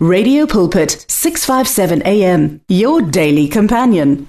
Radio 0.00 0.46
Pulpit 0.46 1.06
657 1.08 2.06
AM 2.06 2.60
your 2.68 3.02
daily 3.02 3.48
companion. 3.48 4.28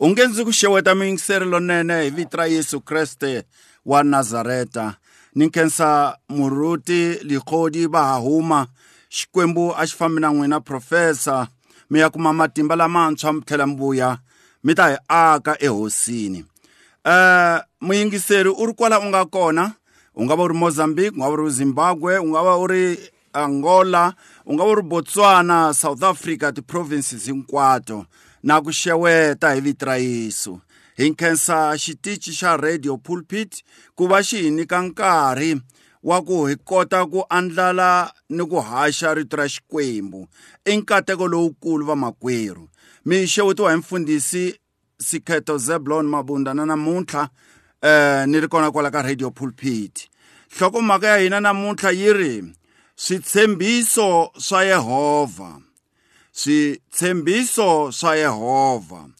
ungenzi 0.00 0.44
ku 0.44 0.52
xeweta 0.52 0.94
miyingiseri 0.94 1.44
lonene 1.44 2.02
hi 2.02 2.10
vito 2.10 2.36
ra 2.36 2.46
yesu 2.46 2.80
kreste 2.80 3.44
wa 3.84 4.02
nazareta. 4.02 4.96
Ni 5.34 5.50
khensa 5.50 6.16
muruti 6.28 7.20
likhodi 7.28 7.86
va 7.86 8.04
ha 8.04 8.16
huma 8.16 8.66
xikwembu 9.10 9.74
a 9.76 9.84
xi 9.86 9.96
fambi 9.96 10.20
na 10.20 10.32
n'wina 10.32 10.60
profesa. 10.60 11.46
Mi 11.90 12.00
ya 12.00 12.08
kuma 12.10 12.32
matimba 12.32 12.76
lamantshwa 12.76 13.32
mi 13.32 13.40
tlhela 13.40 13.66
mi 13.66 13.76
vuya 13.76 14.18
mi 14.64 14.74
ta 14.74 14.88
hi 14.88 14.96
aka 15.08 15.60
ehosini. 15.60 16.44
Um 17.04 17.60
muyingiseri 17.80 18.48
u 18.48 18.66
ri 18.66 18.72
kwala 18.72 19.00
u 19.00 19.04
nga 19.04 19.24
kona 19.24 19.72
u 20.14 20.24
nga 20.24 20.34
va 20.36 20.44
u 20.44 20.48
ri 20.48 20.54
mozambique 20.54 21.12
u 21.12 21.18
nga 21.20 21.28
va 21.28 21.32
u 21.32 21.36
ri 21.36 21.50
zimbabwe 21.50 22.18
u 22.18 22.28
nga 22.28 22.42
va 22.42 22.56
u 22.56 22.66
ri 22.66 22.96
angola 23.44 24.14
u 24.44 24.54
nga 24.54 24.64
va 24.64 24.70
u 24.70 24.74
ri 24.74 24.82
botswana 24.82 25.74
south 25.74 26.02
africa 26.02 26.52
ti-provinces 26.54 27.26
hinkwato 27.26 28.06
na 28.42 28.60
ku 28.60 28.70
xeweta 28.72 29.54
hi 29.54 29.60
vito 29.60 29.86
ra 29.86 29.96
yesu. 29.96 30.60
Hi 30.96 31.10
nkhensa 31.10 31.76
xitichi 31.78 32.32
xa 32.32 32.56
radio 32.56 32.96
pulpit 32.96 33.62
ku 33.94 34.06
va 34.08 34.22
xi 34.22 34.42
hi 34.42 34.50
nyika 34.50 34.80
nkarhi 34.82 35.60
wa 36.02 36.22
ku 36.22 36.46
hi 36.46 36.56
kota 36.64 37.06
ku 37.06 37.24
andlala 37.28 38.12
ni 38.30 38.44
ku 38.46 38.60
haxa 38.60 39.14
rito 39.14 39.36
ra 39.36 39.48
xikwembu 39.48 40.28
i 40.64 40.76
nkateko 40.76 41.28
lowukulu 41.28 41.86
vamakwerhu 41.86 42.68
mi 43.04 43.26
xewetiwa 43.26 43.70
hi 43.72 43.78
mfundhisi 43.78 44.54
sikheto 44.98 45.58
zeblon 45.58 46.06
mabunda 46.06 46.54
na 46.54 46.66
namuntlha 46.66 47.28
eh 47.82 48.26
ni 48.26 48.40
ri 48.40 48.48
kona 48.48 48.70
kwala 48.70 48.90
ka 48.90 49.02
radio 49.02 49.30
pulpit. 49.30 50.08
Nhlokomhaka 50.56 51.06
ya 51.06 51.16
hina 51.16 51.40
namuntlha 51.40 51.90
yi 51.90 52.12
ri 52.12 52.44
switshembiso 52.96 54.32
swa 54.38 54.64
yehovha 54.64 55.60
switshembiso 56.32 57.92
swa 57.92 58.16
yehovha 58.16 59.10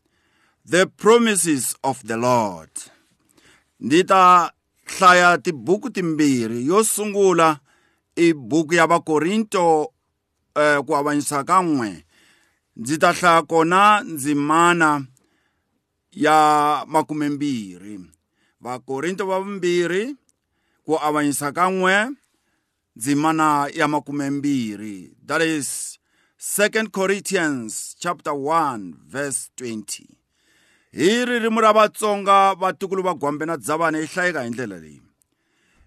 the 0.68 0.86
promises 0.86 1.76
of 1.84 2.02
the 2.02 2.16
lord. 2.16 2.70
Ndzi 3.80 4.04
ta 4.04 4.52
hlaya 4.84 5.38
tibuku 5.38 5.90
timbirhi 5.90 6.66
yo 6.66 6.84
sungula 6.84 7.60
i 8.16 8.32
buku 8.32 8.74
ya 8.74 8.86
vakorinto 8.86 9.92
eh, 10.54 10.80
ku 10.86 10.96
avanyisa 10.96 11.44
ka 11.44 11.62
n'we. 11.62 12.04
Ndzi 12.76 12.98
ta 12.98 13.12
hlaya 13.12 13.42
kona 13.42 14.00
ndzimana 14.00 15.06
ya 16.12 16.84
makumembirhi 16.88 18.00
vakorinto 18.60 19.26
va 19.26 19.40
vumbirhi 19.40 20.16
ku 20.84 20.98
avanyisa 20.98 21.52
ka 21.52 21.70
n'we. 21.70 22.10
Ndzimana 22.96 23.70
ya 23.74 23.88
makumembirhi 23.88 25.16
that 25.26 25.42
is 25.42 25.98
2 26.58 26.88
corinthians 26.88 27.96
chapter 27.98 28.32
1 28.32 28.94
verse 29.06 29.50
20 29.56 30.16
hi 30.96 31.24
ririmi 31.24 31.60
ra 31.60 31.72
vatsonga 31.72 32.54
vatukulu 32.54 33.02
va 33.02 33.14
gwambe 33.14 33.46
na 33.46 33.56
dzavana 33.56 33.98
yi 33.98 34.06
hlayeka 34.06 34.42
hi 34.42 34.50
ndlela 34.50 34.78
leyi. 34.78 35.02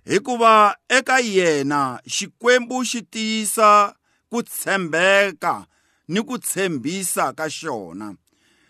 Hikuva 0.06 0.78
eka 0.90 1.20
yena 1.20 2.00
xikwembu 2.08 2.84
xi 2.86 3.02
tiyisa 3.02 3.96
ku 4.30 4.44
tshembeka 4.44 5.66
ni 6.08 6.22
ku 6.22 6.38
tshembisa 6.38 7.34
ka 7.34 7.50
xona. 7.50 8.16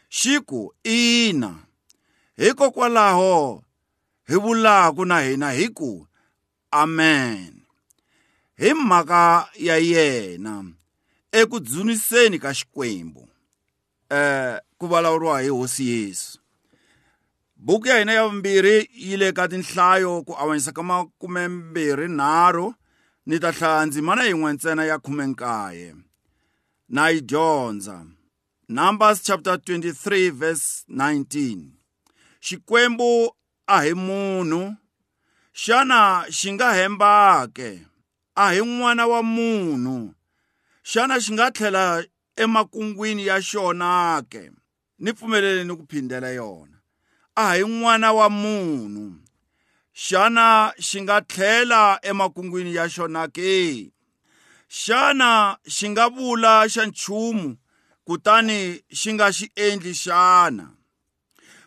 Xi 0.10 0.40
ku 0.40 0.74
ina. 0.84 1.56
Hikokwalaho 2.38 3.64
hi 4.28 4.36
vulaku 4.36 5.06
na 5.06 5.20
hina 5.20 5.52
hi 5.52 5.68
ku 5.68 6.08
amen. 6.72 7.59
Hi 8.60 8.74
mhaka 8.74 9.50
ya 9.56 9.78
yena 9.78 10.66
eku 11.32 11.60
dzuniseni 11.60 12.40
ka 12.40 12.54
xikwembu 12.54 13.28
eh 14.10 14.60
ku 14.78 14.88
vulavuriwa 14.88 15.42
hi 15.42 15.48
hosi 15.48 15.88
yesu. 15.90 16.40
Buku 17.56 17.88
ya 17.88 18.00
hina 18.00 18.14
ya 18.14 18.28
vumbirhi 18.28 18.90
yi 18.94 19.18
le 19.18 19.32
ka 19.32 19.48
tinhlayo 19.48 20.24
ku 20.24 20.36
avanyisa 20.36 20.72
ka 20.72 20.84
makumembirhi 20.84 22.08
nharhu 22.08 22.74
ni 23.26 23.40
ta 23.40 23.52
hlaya 23.52 23.86
ndzimana 23.86 24.24
yin'we 24.24 24.54
ntsena 24.54 24.84
ya 24.86 25.00
khume 25.00 25.28
nkaye 25.28 25.96
na 26.90 27.10
yi 27.10 27.22
dyondza. 27.22 28.06
Numbers 28.70 29.24
chapter 29.24 29.56
23 29.56 30.32
verse 30.32 30.84
19 30.90 31.64
xikwembu 32.42 33.32
a 33.68 33.82
hi 33.82 33.94
munhu 33.94 34.76
xana 35.54 36.26
xi 36.32 36.52
nga 36.54 36.74
hembake? 36.74 37.90
A 38.40 38.54
hi 38.54 38.62
n'wana 38.64 39.04
wa 39.08 39.22
munhu. 39.24 40.16
Xana 40.84 41.16
xi 41.24 41.34
nga 41.34 41.52
tlhela 41.52 42.06
emakungwini 42.44 43.26
ya 43.28 43.38
xona 43.50 44.24
ke? 44.32 44.52
Ni 45.00 45.12
pfumeleleni 45.14 45.74
ku 45.76 45.84
phindela 45.90 46.32
yona. 46.40 46.78
A 47.36 47.60
hi 47.60 47.64
n'wana 47.68 48.10
wa 48.16 48.28
munhu. 48.30 49.20
Xana 49.94 50.72
xi 50.88 51.02
nga 51.04 51.18
tlhela 51.22 52.00
emakungwini 52.10 52.72
ya 52.80 52.88
xona 52.88 53.28
ke? 53.28 53.92
Xana 54.82 55.32
xi 55.76 55.86
nga 55.92 56.06
vula 56.16 56.64
xa 56.74 56.84
nchumu 56.88 57.58
kutani 58.08 58.60
xi 59.00 59.10
nga 59.14 59.28
xi 59.38 59.46
endli 59.66 59.94
xana? 60.04 60.66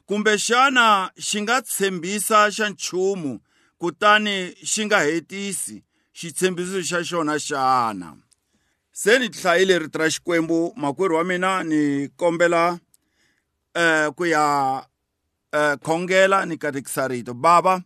Kumbe 0.08 0.32
xana 0.46 1.12
xi 1.26 1.38
nga 1.44 1.56
tshembisa 1.68 2.38
xa 2.56 2.66
nchumu 2.72 3.32
kutani 3.80 4.36
xi 4.70 4.82
nga 4.88 4.98
hetisi? 5.06 5.76
Xitshembiso 6.12 6.82
xa 6.82 7.02
xona 7.02 7.38
xana? 7.38 8.16
Se 8.92 9.18
ni 9.18 9.28
hlayile 9.28 9.78
rito 9.78 9.98
ra 9.98 10.10
xikwembu 10.10 10.72
makwerhu 10.76 11.16
wa 11.16 11.24
mina 11.24 11.62
ni 11.64 12.08
kombela 12.16 12.78
eh 13.74 14.08
ku 14.16 14.24
ya 14.24 14.84
eh 15.52 15.76
khongela 15.84 16.46
ni 16.46 16.56
katekisa 16.56 17.08
rito. 17.08 17.34
Baba 17.34 17.82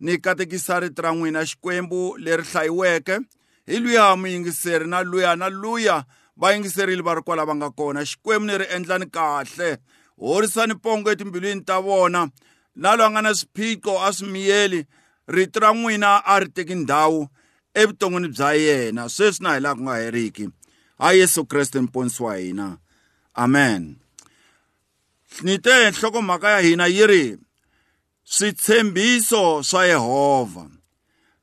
ni 0.00 0.18
katekisa 0.18 0.80
rito 0.80 1.02
ra 1.02 1.12
n'wina 1.12 1.44
xikwembu 1.46 2.16
leri 2.18 2.42
hlayiweke. 2.42 3.18
Hi 3.66 3.78
luya 3.78 4.16
muyingiseri 4.16 4.86
na 4.86 5.02
luya 5.02 5.36
na 5.36 5.48
luya 5.48 6.04
va 6.36 6.52
yingiserile 6.52 7.02
va 7.02 7.14
ri 7.14 7.22
kwala 7.22 7.44
va 7.44 7.54
nga 7.54 7.70
kona. 7.70 8.00
Xikwembu 8.04 8.46
ni 8.46 8.58
ri 8.58 8.66
endlani 8.74 9.06
kahle. 9.06 9.78
Horisani 10.18 10.74
pongo 10.74 11.10
etimbilwini 11.10 11.64
ta 11.64 11.80
vona. 11.80 12.30
Na 12.74 12.96
loyi 12.96 13.06
a 13.06 13.10
nga 13.10 13.22
na 13.22 13.34
swiphiqo 13.34 14.00
a 14.00 14.12
swi 14.12 14.28
miyeli 14.28 14.86
rito 15.28 15.60
ra 15.60 15.72
n'wina 15.72 16.22
a 16.24 16.40
ri 16.40 16.48
teki 16.48 16.74
ndhawu. 16.74 17.28
Evuton'wini 17.74 18.28
bya 18.28 18.52
yena 18.52 19.08
sweswi 19.08 19.42
na 19.44 19.54
hi 19.54 19.60
laha 19.60 19.74
ku 19.74 19.82
nga 19.82 19.96
heriki 19.96 20.48
ha 20.98 21.12
yesu 21.12 21.44
kreste 21.44 21.80
mponisi 21.80 22.22
wa 22.22 22.36
hina. 22.36 22.78
Amen. 23.34 23.96
Ni 25.42 25.58
te 25.58 25.90
nhlokomhaka 25.90 26.50
ya 26.50 26.60
hina 26.60 26.86
yi 26.86 27.06
ri 27.06 27.38
switshembiso 28.24 29.62
swa 29.62 29.86
yehovha 29.86 30.70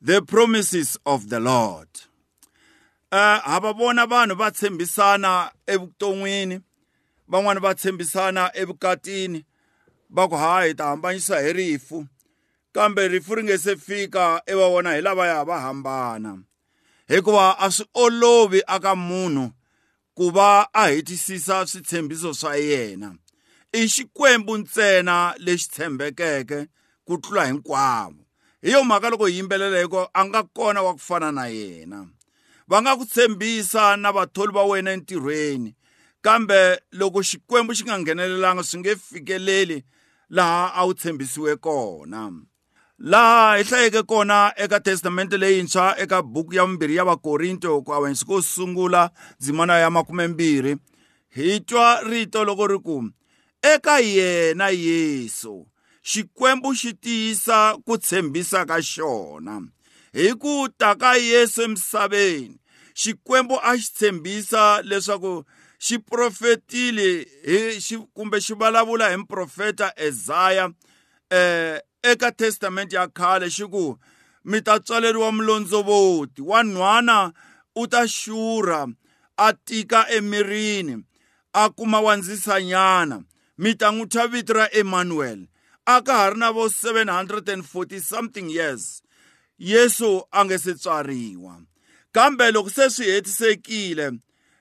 the 0.02 0.22
promises 0.22 0.98
of 1.06 1.30
the 1.30 1.40
lord. 1.40 1.88
Uh, 3.12 3.40
ha 3.40 3.60
va 3.60 3.74
vona 3.74 4.06
vanhu 4.06 4.36
va 4.38 4.52
tshembisana 4.52 5.52
evuton'wini 5.68 6.62
van'wani 7.28 7.60
va 7.60 7.74
tshembisana 7.76 8.52
evukatini 8.54 9.46
va 10.10 10.28
ku 10.30 10.36
ha 10.36 10.62
hi 10.62 10.74
ta 10.74 10.84
hambanyisa 10.84 11.42
hi 11.42 11.54
rifu 11.54 12.06
kambe 12.80 13.08
rifu 13.08 13.36
ri 13.36 13.44
nge 13.44 13.58
se 13.58 13.76
fika 13.76 14.42
i 14.48 14.56
va 14.56 14.70
vona 14.70 14.94
hi 14.96 15.02
lavaya 15.02 15.44
va 15.44 15.60
hambana. 15.60 16.40
Hikuva 17.08 17.60
a 17.60 17.72
swi 17.72 17.86
olovi 17.94 18.62
aka 18.68 18.96
munhu 18.96 19.52
ku 20.16 20.32
va 20.32 20.68
a 20.74 20.88
hetisisa 20.88 21.68
switshembiso 21.68 22.34
swa 22.34 22.56
yena. 22.56 23.16
I 23.74 23.88
xikwembu 23.88 24.58
ntsena 24.58 25.36
lexi 25.38 25.70
tshembekeke 25.70 26.68
ku 27.06 27.18
tlula 27.18 27.46
hinkwavo. 27.46 28.24
Hi 28.62 28.72
yo 28.72 28.84
mhaka 28.84 29.10
loko 29.10 29.26
hi 29.26 29.38
yimbelela 29.38 29.82
hiko 29.82 30.10
a 30.14 30.26
nga 30.26 30.44
kona 30.44 30.82
wa 30.82 30.94
ku 30.94 31.00
fana 31.00 31.32
na 31.32 31.48
yena. 31.48 32.08
Va 32.68 32.82
nga 32.82 32.96
ku 32.96 33.06
tshembisa 33.06 33.98
na 33.98 34.12
vathori 34.12 34.54
va 34.54 34.64
wena 34.64 34.92
entirhweni. 34.92 35.76
Kambe 36.22 36.80
loko 36.92 37.24
xikwembu 37.24 37.76
xi 37.76 37.84
nga 37.84 38.00
nghenelelanga 38.00 38.64
swi 38.64 38.80
nge 38.80 38.96
fikeleli 38.96 39.84
laha 40.30 40.72
a 40.74 40.86
wu 40.86 40.94
tshembisiwe 40.94 41.56
kona. 41.56 42.49
Laha 43.00 43.58
hi 43.58 43.64
hlayeke 43.64 44.04
kona 44.04 44.54
eka 44.56 44.80
testamente 44.80 45.38
leyintshwa 45.38 46.00
eka 46.00 46.22
buku 46.22 46.56
ya 46.56 46.66
vumbirhi 46.66 46.96
ya 46.96 47.06
vakorinto 47.06 47.82
ku 47.82 47.94
avanyisa 47.94 48.26
ko 48.26 48.42
sungula 48.42 49.10
ndzimana 49.40 49.80
ya 49.80 49.90
makumembirhi 49.90 50.76
hi 51.30 51.60
twa 51.60 52.02
rito 52.02 52.44
loko 52.44 52.68
ri 52.68 52.80
ku 52.80 53.10
eka 53.62 54.00
yena 54.00 54.70
yesu 54.70 55.68
xikwembu 56.04 56.74
xi 56.76 56.94
tiyisa 56.94 57.78
ku 57.86 57.98
tshembisa 57.98 58.66
ka 58.66 58.82
xona. 58.82 59.62
Hi 60.14 60.34
ku 60.42 60.68
ta 60.78 60.96
ka 60.96 61.14
yesu 61.16 61.62
emisaveni 61.64 62.58
xikwembu 62.96 63.56
a 63.62 63.78
xi 63.78 63.94
tshembisa 63.94 64.82
leswaku 64.82 65.46
xi 65.80 66.00
profetile 66.00 67.28
hi 67.46 67.98
kumbe 68.14 68.40
xi 68.42 68.54
vulavula 68.54 69.10
hi 69.10 69.18
muprofeta 69.18 69.94
Isaiah 70.08 70.72
eh 71.30 71.80
eka 72.04 72.32
testament 72.32 72.94
ya 72.94 73.08
khale 73.08 73.50
xi 73.50 73.66
ku 73.68 74.00
mi 74.46 74.62
ta 74.62 74.80
tswaleriwa 74.80 75.32
mulondzovoti 75.32 76.42
wa 76.42 76.64
nhwana 76.64 77.34
u 77.76 77.88
ta 77.88 78.08
xurha 78.08 78.88
a 79.38 79.54
tika 79.54 80.08
emirini 80.18 81.04
a 81.54 81.70
kuma 81.70 82.00
wandzisanyana 82.00 83.24
mi 83.58 83.76
ta 83.76 83.92
n'wi 83.92 84.06
thya 84.12 84.28
vito 84.28 84.54
ra 84.54 84.66
emmanuel 84.72 85.48
a 85.86 86.02
ka 86.02 86.14
ha 86.20 86.30
ri 86.30 86.38
na 86.40 86.52
vo 86.52 86.68
740 86.68 88.00
something 88.00 88.50
years 88.50 89.04
yesu 89.58 90.24
a 90.32 90.46
nge 90.46 90.58
se 90.58 90.74
tswariwa 90.74 91.62
kambe 92.12 92.52
loko 92.52 92.70
se 92.70 92.90
swi 92.90 93.06
hetisekile 93.12 94.12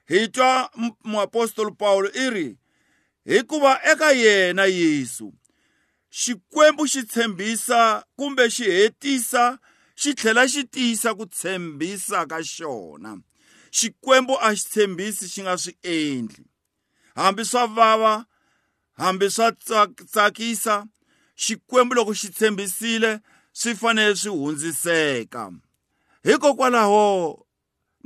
hi 0.09 0.29
twa 0.29 0.71
muapostoli 1.05 1.71
paulo 1.79 2.09
i 2.15 2.31
ri 2.31 2.49
hikuva 3.25 3.81
eka 3.93 4.11
yena 4.13 4.65
yesu 4.65 5.33
xikwembu 6.11 6.87
xi 6.93 7.03
tshembisa 7.03 8.05
kumbe 8.17 8.45
xi 8.51 8.65
hetisa 8.65 9.59
xi 10.01 10.11
tlhela 10.15 10.45
xi 10.53 10.63
tiyisa 10.73 11.11
ku 11.19 11.25
tshembisa 11.27 12.19
ka 12.31 12.39
xona. 12.55 13.13
Xikwembu 13.77 14.35
a 14.41 14.49
xi 14.57 14.65
tshembisi 14.71 15.25
xi 15.33 15.41
nga 15.43 15.55
swi 15.63 15.73
endli. 15.83 16.45
Hambi 17.17 17.43
swa 17.51 17.67
vava 17.77 18.15
hambi 19.03 19.27
swa 19.31 19.49
tsakisa 20.13 20.75
xikwembu 21.43 21.93
loko 21.95 22.13
xi 22.21 22.29
tshembisile 22.37 23.21
swi 23.53 23.75
fanele 23.81 24.15
swi 24.17 24.31
hundziseka. 24.31 25.43
Hikokwalaho 26.27 27.07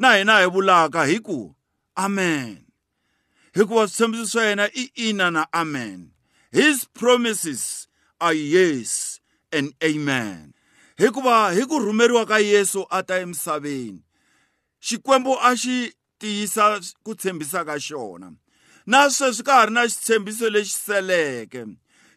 na 0.01 0.17
hina 0.17 0.41
hi 0.41 0.47
vulaka 0.47 1.05
hi 1.11 1.19
ku 1.19 1.55
amen. 1.95 2.65
Hikuva 3.55 3.89
switshembiso 3.89 4.27
swa 4.27 4.45
yena 4.45 4.67
i 4.75 4.85
ina 4.95 5.31
na 5.31 5.47
amen. 5.53 6.11
His 6.51 6.85
promises 6.85 7.89
are 8.23 8.35
yes 8.35 9.19
and 9.51 9.75
amen. 9.83 10.55
Hikuva 10.99 11.51
hi 11.55 11.67
ku 11.67 11.81
rhumeriwa 11.83 12.27
ka 12.27 12.39
yesu 12.39 12.87
a 12.91 13.03
ta 13.03 13.15
emisaveni. 13.19 13.99
Xikwembu 14.81 15.35
a 15.43 15.57
xi 15.57 15.93
tiyisa 16.21 16.79
ku 17.05 17.15
tshembisa 17.15 17.67
ka 17.67 17.75
xona. 17.79 18.31
Na 18.87 19.11
sweswi 19.11 19.45
ka 19.45 19.53
ha 19.53 19.65
ri 19.67 19.73
na 19.75 19.83
xitshembiso 19.91 20.47
lexi 20.55 20.79
seleke. 20.87 21.67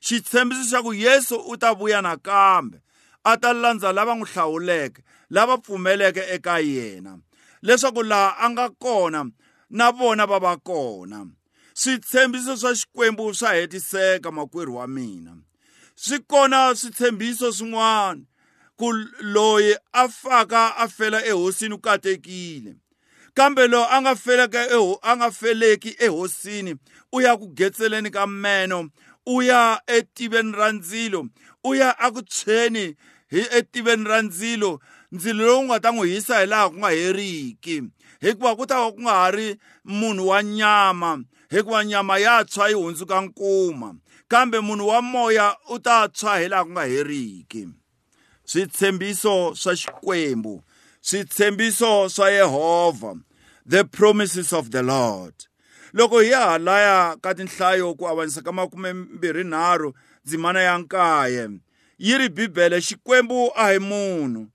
Xitshembiso 0.05 0.63
xa 0.69 0.83
ku 0.85 0.93
yesu 0.93 1.35
u 1.51 1.57
ta 1.57 1.73
vuya 1.73 2.01
nakambe 2.05 2.77
a 3.25 3.33
ta 3.41 3.53
landza 3.53 3.89
lava 3.93 4.13
n'wi 4.13 4.29
hlawuleke 4.29 5.01
lava 5.29 5.57
pfumeleke 5.57 6.23
eka 6.35 6.59
yena. 6.61 7.17
Leswaku 7.65 8.03
laha 8.05 8.37
a 8.37 8.49
nga 8.49 8.69
kona 8.69 9.25
na 9.69 9.91
vona 9.91 10.25
va 10.29 10.37
va 10.39 10.53
kona. 10.57 11.25
Switshembiso 11.73 12.53
swa 12.57 12.71
xikwembu 12.75 13.33
swa 13.33 13.57
hetiseka 13.57 14.31
makwerhu 14.31 14.75
wa 14.77 14.87
mina. 14.87 15.33
Swi 15.95 16.19
kona 16.19 16.75
switshembiso 16.75 17.51
swin'wana 17.51 18.21
ku 18.77 18.91
loyi 19.21 19.75
a 19.93 20.07
faka 20.07 20.75
a 20.77 20.87
fela 20.87 21.25
ehosini 21.25 21.75
ku 21.75 21.81
katekile 21.81 22.75
kambe 23.33 23.67
loyi 23.67 23.87
a 23.89 24.01
nga 24.01 24.15
feleke 24.15 24.61
a 25.01 25.15
nga 25.15 25.31
feleki 25.31 25.95
ehosini 25.99 26.75
u 27.11 27.21
ya 27.21 27.37
ku 27.37 27.47
getseleni 27.47 28.09
ka 28.11 28.27
meno 28.27 28.89
u 29.25 29.41
ya 29.41 29.81
etiveni 29.87 30.51
ra 30.51 30.71
ndzilo 30.71 31.27
u 31.63 31.75
ya 31.75 31.99
aku 31.99 32.21
tshweni 32.21 32.95
hi 33.31 33.41
etiveni 33.51 34.03
ra 34.03 34.21
ndzilo 34.21 34.79
ndzilo 35.11 35.45
lowu 35.45 35.63
nga 35.63 35.79
ta 35.79 35.91
n'wi 35.91 36.09
hisa 36.09 36.39
hi 36.39 36.45
laha 36.45 36.69
ku 36.69 36.75
nga 36.77 36.89
heriki. 36.89 37.83
Hikuva 38.21 38.55
ku 38.55 38.65
ta 38.67 38.81
va 38.83 38.91
ku 38.91 38.99
nga 39.01 39.13
ha 39.21 39.31
ri 39.31 39.55
munhu 39.85 40.27
wa 40.27 40.43
nyama. 40.43 41.23
Hikuva 41.55 41.85
nyama 41.85 42.17
ya 42.17 42.43
tshwa 42.45 42.69
yi 42.69 42.73
hundzuka 42.73 43.21
nkuma 43.21 43.95
kambe 44.27 44.59
munhu 44.59 44.87
wa 44.87 45.01
moya 45.01 45.57
u 45.69 45.79
ta 45.79 46.07
tshwa 46.07 46.39
hi 46.39 46.47
laha 46.47 46.63
ku 46.65 46.71
nga 46.71 46.83
heriki. 46.83 47.67
Switshembiso 48.45 49.55
swa 49.55 49.75
xikwembu 49.75 50.63
switshembiso 51.01 52.09
swa 52.09 52.29
yehovha 52.29 53.15
the 53.65 53.83
promises 53.83 54.53
of 54.53 54.69
the 54.69 54.83
lord. 54.83 55.33
Loko 55.93 56.19
hi 56.19 56.29
ya 56.31 56.39
halaya 56.39 57.15
ka 57.21 57.33
tinhlayo 57.33 57.95
ku 57.95 58.07
avanyisa 58.07 58.41
ka 58.41 58.51
makumembirhinharhu 58.51 59.93
ndzimana 60.25 60.59
ya 60.61 60.77
nkaye 60.77 61.49
yi 61.97 62.17
ri 62.17 62.29
bibele 62.29 62.81
xikwembu 62.81 63.51
a 63.55 63.71
hi 63.71 63.79
munhu. 63.79 64.47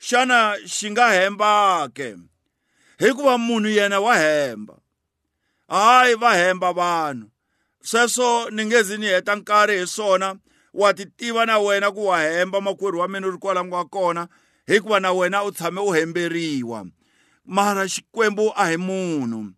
Xana 0.00 0.56
xi 0.66 0.90
nga 0.90 1.12
hemba 1.12 1.88
ke 1.94 2.16
hikuva 2.98 3.38
munhu 3.38 3.68
yena 3.68 4.00
wa 4.00 4.16
hemba. 4.16 4.74
Hayi 5.68 6.14
va 6.14 6.34
hemba 6.34 6.72
vanhu. 6.72 7.30
Sweswo 7.82 8.50
ni 8.50 8.64
nge 8.64 8.82
zi 8.82 8.98
ni 8.98 9.06
heta 9.06 9.36
nkarhi 9.36 9.78
hi 9.78 9.86
swona 9.86 10.36
wa 10.74 10.94
ti 10.94 11.06
tiva 11.06 11.46
na 11.46 11.58
wena 11.58 11.90
ku 11.90 12.06
wa 12.06 12.20
hemba 12.22 12.60
makwerhu 12.60 12.98
wa 12.98 13.08
mina 13.08 13.26
u 13.26 13.30
ri 13.30 13.38
kwala 13.38 13.64
nga 13.64 13.84
kona 13.84 14.28
hikuva 14.66 15.00
na 15.00 15.12
wena 15.12 15.44
u 15.44 15.52
tshame 15.52 15.80
u 15.80 15.90
hemberiwa. 15.92 16.86
Mara 17.44 17.88
xikwembu 17.88 18.52
a 18.56 18.68
hi 18.68 18.76
munhu. 18.76 19.52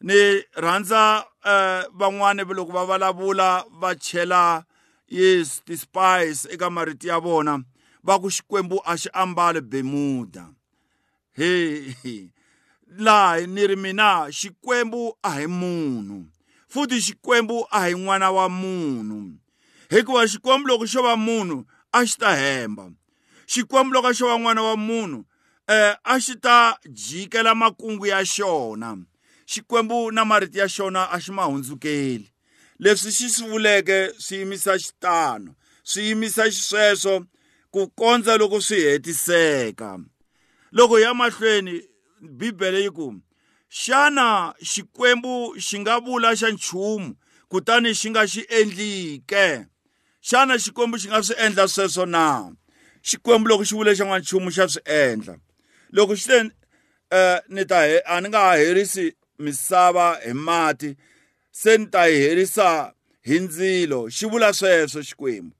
Ni 0.00 0.42
rhandza 0.56 1.24
uh, 1.44 1.98
van'wani 1.98 2.44
loko 2.44 2.72
va 2.72 2.84
vulavula 2.84 3.64
va 3.80 3.94
chela 3.94 4.64
yes 5.08 5.62
ti-spice 5.64 6.48
eka 6.50 6.70
mariti 6.70 7.08
ya 7.08 7.18
vona 7.20 7.64
va 8.02 8.18
ku 8.18 8.30
xikwembu 8.30 8.80
a 8.84 8.96
xi 8.96 9.08
ambali 9.12 9.60
bemuda 9.60 10.48
he 11.32 12.30
laha 12.96 13.46
ni 13.46 13.66
ri 13.66 13.76
mina 13.76 14.28
xikwembu 14.30 15.18
a 15.22 15.30
hi 15.30 15.46
munhu 15.46 16.26
futhi 16.68 17.00
xikwembu 17.00 17.66
a 17.70 17.88
hi 17.88 17.94
n'wana 17.94 18.30
wa 18.30 18.48
munhu. 18.48 19.38
Hikuva 19.90 20.28
xikwembu 20.28 20.68
loko 20.68 20.86
xo 20.86 21.02
va 21.02 21.16
munhu 21.16 21.64
a 21.92 22.04
xi 22.06 22.18
ta 22.18 22.36
hemba. 22.36 22.90
Xikwembu 23.46 23.94
loko 23.94 24.12
xo 24.12 24.26
va 24.26 24.38
n'wana 24.38 24.62
wa 24.62 24.76
munhu 24.76 25.24
eh 25.68 25.96
a 26.04 26.20
xi 26.20 26.36
ta 26.36 26.78
jikela 26.84 27.54
makungu 27.54 28.06
ya 28.06 28.24
xona. 28.24 28.96
Xikwembu 29.46 30.12
na 30.12 30.24
marito 30.24 30.58
ya 30.58 30.68
xona 30.68 31.10
a 31.10 31.20
xi 31.20 31.32
ma 31.32 31.44
hundzukeli. 31.44 32.28
Leswi 32.78 33.12
xi 33.12 33.28
swi 33.30 33.48
vuleke 33.48 34.12
swi 34.18 34.36
yimisa 34.38 34.78
xitano 34.78 35.54
swi 35.84 36.08
yimisa 36.08 36.44
xisweswo 36.50 37.24
ku 37.70 37.88
kondza 37.88 38.36
loko 38.36 38.60
swi 38.60 38.80
hetiseka. 38.80 39.98
Loko 40.72 40.98
ya 41.00 41.14
mahlweni 41.14 41.87
bibele 42.20 42.80
yi 42.82 42.90
ku 42.90 43.06
xana 43.68 44.54
xikwembu 44.70 45.54
xi 45.66 45.78
nga 45.78 45.94
vula 46.04 46.30
xa 46.40 46.48
nchumu 46.54 47.16
kutani 47.50 47.90
xi 48.00 48.08
nga 48.10 48.22
xi 48.32 48.42
endlike? 48.58 49.46
Xana 50.28 50.54
xikwembu 50.64 50.96
xi 51.02 51.08
nga 51.08 51.20
swi 51.26 51.34
endla 51.44 51.64
sweswo 51.74 52.04
na? 52.14 52.24
Xikwembu 53.08 53.46
loko 53.48 53.64
xi 53.68 53.74
vule 53.76 53.92
xa 53.98 54.04
n'wanchumu 54.04 54.50
xa 54.56 54.64
swi 54.72 54.82
endla. 55.00 55.34
Loko 55.96 56.12
xi 56.20 56.26
te 56.30 56.38
uh, 57.18 57.38
ni 57.54 57.62
ta 57.70 57.78
a 57.84 58.14
ni 58.20 58.28
nga 58.28 58.40
ha 58.48 58.54
herisi 58.62 59.06
misava 59.44 60.06
hi 60.24 60.32
mati 60.46 60.90
se 61.60 61.72
ni 61.78 61.86
ta 61.92 62.02
yi 62.10 62.16
herisa 62.24 62.68
hi 63.26 63.36
ndzilo 63.44 64.00
xi 64.16 64.24
vula 64.30 64.48
sweswo 64.58 65.00
xikwembu. 65.08 65.52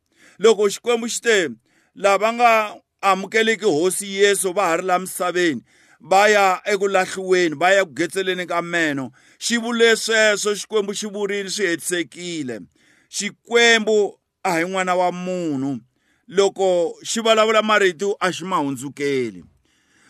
Loko 0.43 0.63
xikwembu 0.75 1.07
xi 1.13 1.21
te 1.27 1.37
lava 2.03 2.29
nga 2.37 2.53
amukeleki 3.09 3.65
hosi 3.77 4.07
yesu 4.21 4.53
va 4.57 4.65
ha 4.69 4.77
ri 4.77 4.85
la 4.89 4.97
misaveni 4.99 5.63
va 6.01 6.29
ya 6.29 6.61
eku 6.65 6.89
lahliweni 6.89 7.55
va 7.55 7.73
ya 7.73 7.85
ku 7.85 7.93
getseleni 7.93 8.47
ka 8.47 8.63
meno 8.63 9.11
xi 9.39 9.57
vule 9.59 9.97
sweswo 9.97 10.55
xikwembu 10.55 10.93
xi 10.95 11.07
vurile 11.07 11.51
swi 11.51 11.67
hetisekile 11.67 12.61
xikwembu 13.11 14.19
a 14.43 14.51
hi 14.59 14.65
n'wana 14.65 14.95
wa 14.95 15.13
munhu 15.13 15.81
loko 16.29 16.95
xi 17.03 17.21
vulavula 17.21 17.63
marito 17.63 18.17
a 18.21 18.33
xi 18.33 18.45
ma 18.45 18.57
hundzukeli 18.57 19.45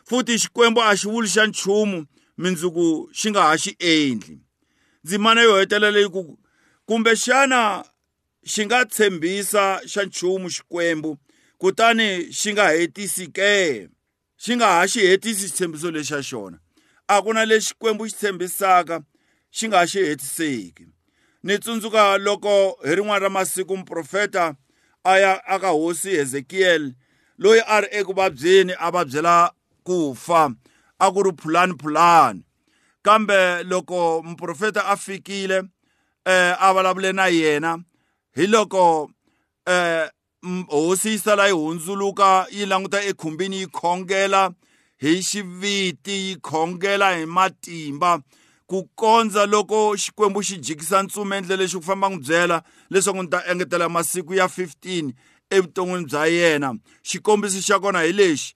futhi 0.08 0.38
xikwembu 0.38 0.80
a 0.82 0.96
xi 0.96 1.08
vuli 1.08 1.28
xa 1.28 1.46
nchumu 1.46 2.06
mindzuku 2.38 3.10
xi 3.12 3.30
nga 3.30 3.42
ha 3.42 3.58
xi 3.62 3.76
endli. 3.78 4.38
Ndzimana 5.04 5.42
yo 5.42 5.58
hetelela 5.60 5.90
leyi 5.90 6.08
ku 6.08 6.38
kumbexana 6.86 7.84
xi 8.52 8.62
nga 8.66 8.78
tshembisa 8.84 9.64
xa 9.92 10.02
nchumu 10.06 10.48
xikwembu 10.54 11.10
kutani 11.60 12.08
xi 12.38 12.52
nga 12.52 12.66
hetisi 12.74 13.26
ke 13.36 13.88
xi 14.42 14.56
nga 14.56 14.66
ha 14.66 14.86
xi 14.86 15.00
hetisi 15.10 15.48
xitshembiso 15.48 15.90
lexi 15.90 16.14
xa 16.14 16.20
xona 16.22 16.58
a 17.08 17.22
ku 17.22 17.32
na 17.32 17.44
lexi 17.44 17.68
xikwembu 17.68 18.04
xi 18.08 18.16
tshembisaka 18.16 18.96
xi 19.56 19.64
nga 19.68 19.80
xi 19.90 20.00
hetiseki 20.08 20.84
ni 21.42 21.58
tsundzuka 21.58 22.18
loko 22.26 22.78
hi 22.86 22.94
rin'wana 22.94 23.24
ra 23.24 23.30
masiku 23.30 23.76
muprofeta 23.76 24.56
a 25.04 25.18
ya 25.18 25.32
aka 25.54 25.68
hosi 25.68 26.10
hezekiyeli 26.18 26.94
loyi 27.38 27.60
a 27.66 27.80
ri 27.80 27.88
ekuvabyeni 27.98 28.74
a 28.78 28.90
vabyela 28.90 29.50
ku 29.86 30.14
fa 30.14 30.50
a 30.98 31.06
ku 31.12 31.22
ri 31.22 31.32
phulani 31.40 31.74
phulani 31.80 32.42
kambe 33.02 33.62
loko 33.64 34.22
muprofeta 34.22 34.86
a 34.86 34.96
fikile 34.96 35.58
eh 36.26 36.54
a 36.58 36.72
vulavule 36.74 37.12
na 37.12 37.26
yena 37.26 37.78
hi 38.36 38.46
loko 38.46 39.10
eh 39.66 40.08
hosi 40.68 41.08
yi 41.08 41.18
sala 41.18 41.46
yi 41.46 41.52
hundzuluka 41.52 42.46
yi 42.50 42.66
languta 42.66 43.02
ekhumbini 43.02 43.56
yi 43.56 43.66
khongela 43.66 44.50
hi 45.00 45.22
xiviti 45.22 46.12
yi 46.12 46.36
khongela 46.36 47.16
hi 47.16 47.26
matimba. 47.26 48.22
Ku 48.66 48.88
kondza 48.94 49.46
loko 49.46 49.96
xikwembu 49.96 50.42
xi 50.42 50.56
jikisa 50.60 51.02
ntsumendle 51.02 51.56
lexi 51.56 51.76
ku 51.76 51.82
famba 51.82 52.08
n'wi 52.08 52.20
byela 52.20 52.62
leswaku 52.90 53.22
ni 53.22 53.28
ta 53.28 53.40
engetela 53.50 53.88
masiku 53.88 54.34
ya 54.34 54.46
15 54.46 55.12
evuton'wini 55.50 56.04
bya 56.06 56.26
yena. 56.26 56.74
Xikombiso 57.02 57.60
xa 57.64 57.80
kona 57.80 58.04
hi 58.04 58.12
lexi 58.12 58.54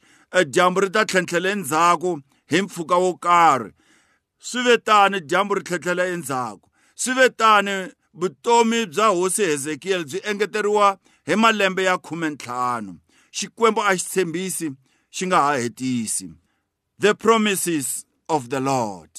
dyambu 0.53 0.81
ri 0.81 0.91
ta 0.91 1.05
tlhentlhela 1.05 1.49
endzhaku 1.51 2.21
hi 2.51 2.63
mpfhuka 2.63 2.97
wo 2.97 3.15
karhi. 3.15 3.73
Swi 4.39 4.63
ve 4.63 4.79
tani 4.79 5.21
dyambu 5.21 5.55
ri 5.55 5.63
tlhetlhela 5.65 6.07
endzhaku. 6.07 6.69
Swi 6.95 7.15
ve 7.15 7.29
tani 7.31 7.89
vutomi 8.15 8.87
bya 8.87 9.07
hosi 9.17 9.43
hezekiyeli 9.45 10.05
byi 10.05 10.21
engeteriwa 10.25 10.99
hi 11.27 11.37
malembe 11.37 11.85
ya 11.85 11.99
khume 11.99 12.31
ntlhanu 12.31 12.99
xikwembu 13.33 13.81
a 13.83 13.97
xi 13.99 14.05
tshembisi 14.09 14.67
xi 15.11 15.27
nga 15.27 15.39
ha 15.47 15.53
hetisi. 15.61 16.27
The 16.99 17.15
promises 17.15 18.05
of 18.29 18.49
the 18.49 18.61
lord. 18.61 19.11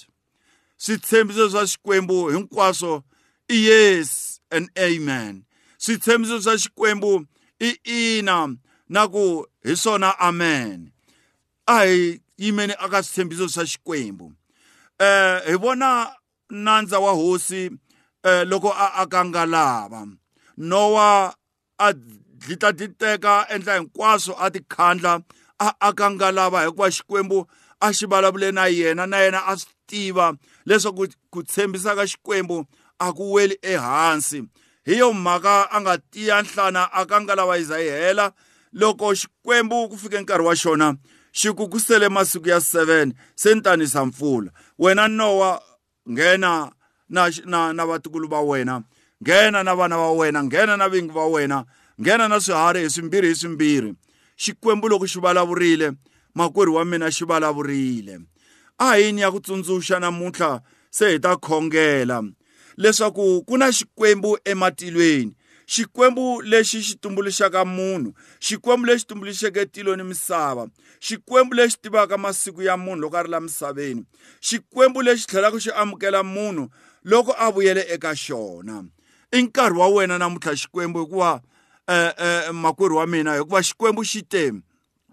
Switshembiso 0.78 1.50
swa 1.50 1.68
xikwembu 1.68 2.30
hinkwaswo 2.32 3.04
i 3.50 3.56
yes 3.56 4.40
and 4.52 4.70
amen. 4.80 5.46
Switshembiso 5.78 6.42
swa 6.42 6.58
xikwembu 6.58 7.26
i 7.60 7.70
ina 7.86 8.56
na 8.90 9.08
ku 9.08 9.46
hi 9.64 9.76
swona 9.76 10.20
amen. 10.20 10.92
A 11.68 11.86
hi 11.86 12.22
yimeni 12.38 12.74
aka 12.80 13.04
switshembiso 13.04 13.50
swa 13.50 13.66
xikwembu. 13.66 14.34
Eh 15.00 15.42
hi 15.46 15.56
vona 15.58 16.16
nandza 16.50 17.00
wa 17.00 17.12
hosi 17.12 17.72
eh 18.24 18.48
loko 18.48 18.72
a 18.72 18.94
aka 19.02 19.26
ngalava. 19.26 20.08
Nowa 20.58 21.36
a 21.80 21.94
dlita 21.94 22.72
diteka 22.72 23.48
endla 23.50 23.78
hinkwaswo 23.78 24.36
a 24.40 24.50
tikhandla 24.52 25.22
a 25.60 25.74
aka 25.80 26.12
ngalava 26.12 26.66
hikuva 26.66 26.92
xikwembu 26.92 27.48
a 27.82 27.94
xi 27.94 28.06
vulavule 28.06 28.52
na 28.52 28.66
yena 28.68 29.06
na 29.08 29.18
yena 29.18 29.40
a 29.48 29.58
swi 29.58 29.72
tiva 29.88 30.34
leswaku 30.66 31.08
ku 31.32 31.44
tshembisa 31.44 31.96
ka 31.96 32.06
xikwembu 32.08 32.66
a 33.00 33.14
ku 33.14 33.34
weli 33.34 33.58
ehansi. 33.62 34.44
Hi 34.86 34.98
yo 34.98 35.14
mhaka 35.14 35.70
a 35.72 35.82
nga 35.82 35.98
tiya 35.98 36.42
nhlana 36.44 36.90
a 36.92 37.06
ka 37.06 37.22
ngalava 37.22 37.58
yi 37.58 37.64
za 37.64 37.78
yi 37.80 37.90
hela 37.90 38.34
loko 38.74 39.16
xikwembu 39.16 39.90
ku 39.90 39.98
fike 39.98 40.20
nkarhi 40.22 40.46
wa 40.46 40.56
xona 40.56 40.88
xi 41.32 41.50
ku 41.58 41.70
ku 41.70 41.80
sele 41.80 42.10
masiku 42.10 42.50
ya 42.50 42.58
7 42.58 43.14
se 43.36 43.56
ni 43.56 43.62
tanisa 43.62 44.06
mpfula. 44.06 44.52
Wena 44.80 45.08
nowa 45.08 45.62
nghena 46.10 46.72
na 47.10 47.32
na 47.46 47.74
na 47.74 47.86
vatukulu 47.86 48.28
va 48.28 48.42
wena 48.42 48.84
nghena 49.24 49.64
na 49.64 49.76
vana 49.76 49.98
va 49.98 50.12
wena 50.12 50.44
nghena 50.44 50.78
na 50.78 50.90
vingi 50.90 51.14
va 51.14 51.26
wena 51.26 51.66
nghena 52.02 52.28
na 52.28 52.40
swiharhi 52.40 52.84
hi 52.84 52.90
swimbirhi 52.90 53.28
hi 53.28 53.36
swimbirhi 53.36 53.94
xikwembu 54.38 54.90
loko 54.90 55.08
xi 55.08 55.20
vulavurile 55.20 55.92
makwerhu 56.36 56.76
wa 56.76 56.86
mina 56.86 57.12
xi 57.12 57.26
vulavurile 57.26 58.20
a 58.78 58.96
hi 58.96 59.12
ni 59.12 59.22
ya 59.22 59.32
ku 59.32 59.40
tsundzuxa 59.40 60.00
namuntlha 60.00 60.62
se 60.90 61.12
hi 61.12 61.20
ta 61.20 61.36
khongela? 61.36 62.24
Leswaku 62.78 63.46
ku 63.48 63.58
na 63.58 63.72
xikwembu 63.72 64.38
ematilweni 64.46 65.36
xikwembu 65.68 66.42
lexi 66.42 66.82
xi 66.82 66.96
tumbuluxaka 66.96 67.66
munhu 67.66 68.14
xikwembu 68.40 68.86
lexi 68.86 69.08
tumbuluxeke 69.08 69.66
tilo 69.66 69.96
ni 69.96 70.04
misava 70.04 70.68
xikwembu 71.00 71.56
lexi 71.56 71.78
tivaka 71.82 72.18
masiku 72.18 72.62
ya 72.62 72.78
munhu 72.78 73.02
loko 73.02 73.18
a 73.18 73.24
ri 73.24 73.30
la 73.30 73.40
misaveni 73.40 74.04
xikwembu 74.42 75.02
lexi 75.02 75.28
tlhelaka 75.28 75.60
xi 75.60 75.72
amukela 75.72 76.24
munhu 76.24 76.68
loko 77.04 77.32
a 77.38 77.52
vuyele 77.52 77.86
eka 77.94 78.16
xona. 78.16 78.84
I 79.34 79.42
nkarhi 79.44 79.78
wa 79.80 79.88
wena 79.88 80.18
namuntlha 80.18 80.56
xikwembu 80.56 81.00
hikuva 81.00 81.42
eh, 81.88 82.14
eh, 82.18 82.54
makwerhu 82.54 82.96
wa 82.98 83.08
mina 83.08 83.36
hikuva 83.36 83.64
xikwembu 83.64 84.04
xi 84.04 84.22
te. 84.22 84.54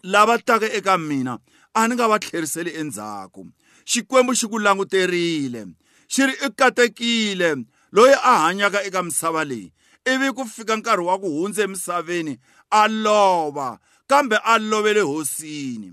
Lava 0.03 0.39
taka 0.39 0.73
eka 0.73 0.99
mina 0.99 1.39
a 1.75 1.89
ni 1.89 1.95
nga 1.95 2.09
va 2.09 2.19
tlheriseli 2.19 2.71
endzhaku. 2.81 3.47
Xikwembu 3.85 4.35
xi 4.35 4.47
ku 4.47 4.59
languterile 4.59 5.67
xi 6.09 6.27
ri 6.27 6.35
i 6.47 6.51
katekile 6.51 7.57
loyi 7.93 8.15
a 8.23 8.39
hanyaka 8.45 8.85
eka 8.85 9.03
misava 9.03 9.45
leyi. 9.45 9.73
Ivi 10.05 10.33
ku 10.33 10.45
fika 10.45 10.77
nkarhi 10.77 11.05
wa 11.05 11.19
ku 11.19 11.29
hundza 11.29 11.63
emisaveni 11.65 12.39
a 12.71 12.89
lova 12.89 13.79
kambe 14.07 14.37
a 14.45 14.59
lovele 14.59 15.01
hosini. 15.01 15.93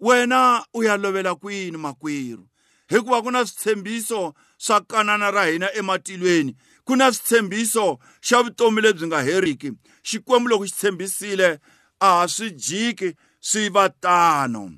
Wena 0.00 0.64
u 0.74 0.82
ya 0.82 0.96
lovela 0.96 1.34
kwini 1.34 1.76
makwerhu 1.76 2.48
hikuva 2.88 3.22
ku 3.22 3.30
na 3.30 3.46
switshembiso 3.46 4.34
swa 4.58 4.80
kanana 4.80 5.30
ra 5.30 5.46
hina 5.46 5.74
ematilweni. 5.74 6.56
Ku 6.84 6.96
na 6.96 7.12
switshembiso 7.12 7.98
xa 8.20 8.42
vutomi 8.42 8.80
lebyi 8.80 9.06
nga 9.06 9.22
heriki. 9.22 9.72
Xikwembu 10.02 10.48
loko 10.48 10.64
xi 10.66 10.74
tshembisile 10.74 11.58
a 12.00 12.28
swi 12.28 12.50
jiki 12.50 13.14
swi 13.40 13.68
va 13.68 13.88
tano. 13.88 14.72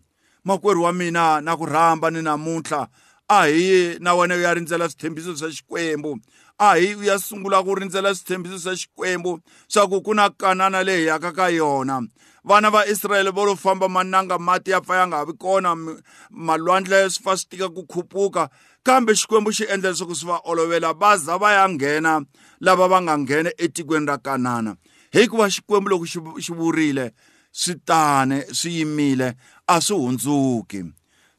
Makwerhu 0.45 0.83
wa 0.83 0.93
mina 0.93 1.41
na 1.41 1.57
ku 1.57 1.67
rhamba 1.67 2.11
ni 2.11 2.23
namuntlha 2.23 2.89
a 3.29 3.47
hi 3.47 3.99
na 4.01 4.15
wena 4.15 4.35
u 4.37 4.41
ya 4.41 4.55
rindzela 4.55 4.89
switshembiso 4.89 5.37
swa 5.37 5.51
xikwembu. 5.51 6.19
A 6.59 6.75
hi 6.75 6.95
u 6.95 7.03
ya 7.05 7.19
sungula 7.19 7.63
ku 7.63 7.75
rindzela 7.75 8.15
switshembiso 8.15 8.59
swa 8.59 8.77
xikwembu 8.77 9.41
swa 9.69 9.89
ku 9.89 10.01
ku 10.03 10.15
na 10.15 10.31
kanana 10.31 10.83
leyi 10.83 11.07
yaka 11.07 11.33
ka 11.33 11.49
yona. 11.49 12.09
Vana 12.45 12.71
va 12.71 12.87
israyele 12.87 13.31
vo 13.31 13.45
lo 13.45 13.57
famba 13.57 13.89
mananga 13.89 14.39
mati 14.39 14.71
ya 14.71 14.81
pfa 14.81 14.97
ya 14.97 15.07
nga 15.07 15.25
vi 15.25 15.33
kona 15.33 15.77
malwandle 16.31 17.11
swi 17.11 17.25
fa 17.25 17.37
swi 17.37 17.49
tika 17.51 17.69
ku 17.69 17.87
khuphuka 17.87 18.49
kambe 18.83 19.15
xikwembu 19.15 19.51
xi 19.53 19.65
endla 19.65 19.91
leswaku 19.91 20.15
swi 20.15 20.29
va 20.29 20.41
olovela 20.45 20.93
va 20.93 21.17
za 21.17 21.39
va 21.39 21.53
ya 21.53 21.69
nghena 21.69 22.25
lava 22.61 22.89
va 22.89 23.03
nga 23.03 23.19
nghena 23.19 23.51
etikweni 23.59 24.07
ra 24.07 24.19
kanana. 24.19 24.77
Hikuva 25.13 25.51
xikwembu 25.51 25.89
loko 25.91 26.07
xi 26.41 26.53
vurile 26.53 27.13
swi 27.53 27.75
tane 27.85 28.47
swi 28.53 28.79
yimile 28.79 29.35
a 29.67 29.81
swi 29.81 29.97
hundzuki. 29.97 30.93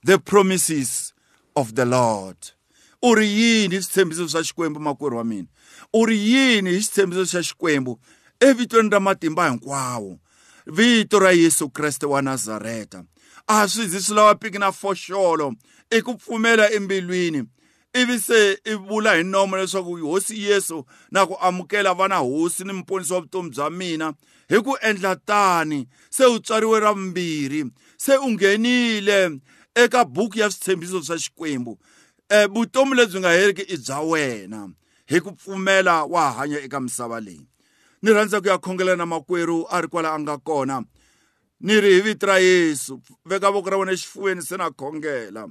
The 0.03 0.17
promises 0.17 1.13
of 1.55 1.75
the 1.75 1.85
lord. 1.85 2.37
U 3.01 3.15
ri 3.15 3.27
yini 3.27 3.75
hi 3.75 3.81
switshembiso 3.81 4.27
swa 4.29 4.43
xikwembu 4.43 4.79
makwerhu 4.79 5.17
wa 5.17 5.23
mina? 5.23 5.47
U 5.93 6.05
ri 6.05 6.17
yini 6.17 6.71
hi 6.71 6.79
xitshembiso 6.79 7.25
xa 7.25 7.43
xikwembu? 7.43 7.99
Evitweni 8.39 8.89
ra 8.89 8.99
matimba 8.99 9.49
hinkwawo. 9.49 10.19
Vito 10.65 11.19
ra 11.19 11.31
yesu 11.31 11.69
kreste 11.69 12.05
wa 12.05 12.21
nazareta 12.21 13.03
a 13.47 13.67
swi 13.67 13.87
zi 13.87 14.01
swi 14.01 14.15
lava 14.15 14.35
piki 14.35 14.59
na 14.59 14.71
foxolo 14.71 15.53
i 15.91 16.01
ku 16.01 16.17
pfumela 16.17 16.71
embilwini 16.71 17.43
ivi 17.93 18.19
se 18.19 18.59
i 18.65 18.75
vula 18.75 19.15
hi 19.15 19.23
nomo 19.23 19.57
leswaku 19.57 19.97
hosi 19.97 20.43
yesu 20.43 20.85
na 21.11 21.25
ku 21.25 21.37
amukela 21.41 21.93
vana 21.93 22.15
hosi 22.15 22.63
ni 22.63 22.73
muponisi 22.73 23.13
wa 23.13 23.21
vutomi 23.21 23.49
bya 23.49 23.69
mina 23.69 24.13
hi 24.49 24.61
ku 24.61 24.77
endla 24.81 25.15
tani 25.15 25.87
se 26.09 26.25
u 26.25 26.39
tswariwe 26.39 26.79
ra 26.79 26.93
vumbirhi 26.93 27.65
se 27.97 28.17
u 28.17 28.31
nghenile 28.31 29.39
eka 29.75 30.05
buku 30.05 30.39
ya 30.39 30.51
switshembiso 30.51 31.03
swa 31.03 31.17
xikwembu. 31.17 31.79
E 32.29 32.45
vutomi 32.45 32.95
lebyi 32.95 33.19
nga 33.19 33.31
heriki 33.31 33.61
i 33.61 33.77
bya 33.77 33.99
wena 33.99 34.69
hi 35.05 35.19
ku 35.21 35.31
pfumela 35.31 36.03
wa 36.03 36.31
hanya 36.31 36.59
eka 36.59 36.79
misava 36.79 37.19
leyi. 37.19 37.47
Ni 38.01 38.11
rhandza 38.11 38.41
ku 38.41 38.47
ya 38.47 38.57
khongela 38.57 38.95
na 38.95 39.05
makwerhu 39.05 39.65
a 39.69 39.81
ri 39.81 39.87
kwala 39.87 40.13
a 40.15 40.19
nga 40.19 40.37
kona. 40.37 40.83
Ni 41.61 41.79
ri 41.81 41.93
hi 41.93 42.01
vito 42.01 42.27
ra 42.27 42.39
yesu 42.39 43.01
veka 43.25 43.51
voko 43.51 43.69
ra 43.69 43.77
wena 43.77 43.91
exifuveni 43.91 44.41
se 44.41 44.57
na 44.57 44.69
khongela. 44.69 45.47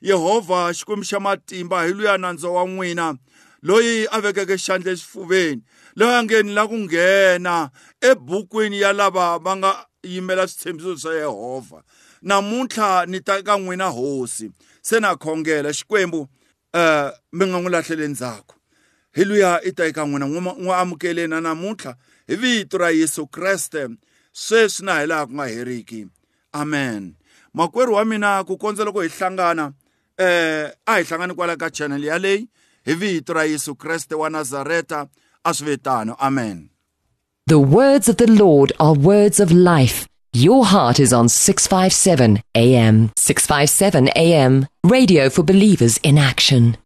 Yehovha 0.00 0.72
xikwembu 0.72 1.04
xa 1.04 1.20
matimba 1.20 1.84
hi 1.84 1.92
luya 1.92 2.18
nandzo 2.18 2.52
wa 2.54 2.64
n'wina 2.66 3.18
loyi 3.62 4.06
a 4.10 4.20
vekeke 4.20 4.56
xandla 4.58 4.92
exifuveni 4.92 5.62
loyi 5.96 6.14
a 6.14 6.22
nge 6.22 6.42
ni 6.42 6.52
la 6.52 6.66
ku 6.66 6.76
nghena 6.78 7.70
ebukwini 8.00 8.80
ya 8.80 8.92
lava 8.92 9.38
va 9.38 9.56
nga 9.56 9.86
yimela 10.02 10.48
switshembiso 10.48 10.96
swa 10.96 11.14
yehovha 11.14 11.82
namuntlha 12.22 13.06
ni 13.06 13.20
ta 13.20 13.42
ka 13.42 13.56
n'wina 13.58 13.92
hosi 13.92 14.50
se 14.82 15.00
na 15.00 15.14
khongela. 15.16 15.72
Xikwembu 15.72 16.28
um 16.74 17.10
mi 17.32 17.46
nga 17.46 17.58
n'wi 17.60 17.70
lahleli 17.70 18.08
ndzhaku. 18.08 18.61
Hi 19.16 19.24
luya 19.24 19.60
i 19.64 19.72
ta 19.72 19.84
eka 19.86 20.06
n'wina 20.06 20.26
n'wi 20.26 20.72
amukeleni 20.72 21.40
namuntlha 21.40 21.94
hi 22.28 22.36
vito 22.36 22.78
ra 22.78 22.90
yesu 22.90 23.26
kreste 23.26 23.88
sweswi 24.32 24.86
na 24.86 25.00
hi 25.00 25.06
laha 25.06 25.26
ku 25.26 25.32
nga 25.32 25.46
heriki 25.46 26.06
amen 26.52 27.14
makwerhu 27.54 27.94
wa 27.94 28.04
mina 28.04 28.44
ku 28.44 28.56
kondza 28.56 28.84
loko 28.84 29.00
hi 29.02 29.08
hlangana 29.08 29.72
eh 30.18 30.70
a 30.86 30.92
hi 30.96 31.04
hlangani 31.04 31.34
kwala 31.34 31.56
ka 31.56 31.70
channel 31.70 32.04
yaleyi 32.04 32.48
hi 32.84 32.94
vito 32.94 33.32
ra 33.32 33.44
yesu 33.44 33.74
kreste 33.74 34.14
wa 34.14 34.30
nazareta 34.30 35.06
a 35.44 35.54
swi 35.54 35.66
vetano 35.66 36.16
amen 36.18 36.68
The 37.46 37.58
words 37.58 38.08
of 38.08 38.16
the 38.18 38.30
Lord 38.30 38.72
are 38.78 38.94
words 38.94 39.40
of 39.40 39.50
life. 39.50 40.06
Your 40.32 40.64
heart 40.64 41.00
is 41.00 41.12
on 41.12 41.28
657 41.28 42.40
AM. 42.54 43.10
657 43.16 44.08
AM. 44.14 44.66
Radio 44.84 45.28
for 45.28 45.42
believers 45.42 45.98
in 46.04 46.18
action. 46.18 46.76